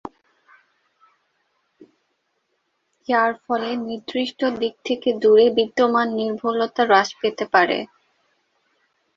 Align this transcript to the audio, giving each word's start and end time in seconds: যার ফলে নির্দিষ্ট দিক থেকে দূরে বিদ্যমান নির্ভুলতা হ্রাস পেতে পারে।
যার 3.07 3.31
ফলে 3.43 3.69
নির্দিষ্ট 3.81 4.39
দিক 4.59 4.73
থেকে 4.87 5.09
দূরে 5.21 5.47
বিদ্যমান 5.57 6.07
নির্ভুলতা 6.19 6.83
হ্রাস 6.85 7.09
পেতে 7.21 7.45
পারে। 7.53 7.77